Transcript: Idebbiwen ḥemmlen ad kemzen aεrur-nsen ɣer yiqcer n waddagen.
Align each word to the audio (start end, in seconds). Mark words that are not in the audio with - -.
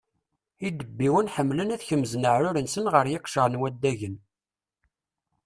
Idebbiwen 0.67 1.31
ḥemmlen 1.35 1.73
ad 1.75 1.83
kemzen 1.87 2.27
aεrur-nsen 2.31 2.85
ɣer 2.93 3.05
yiqcer 3.11 3.47
n 3.49 3.59
waddagen. 3.59 4.15